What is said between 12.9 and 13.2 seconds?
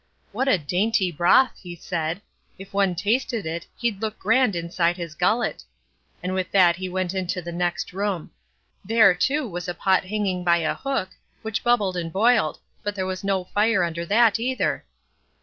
there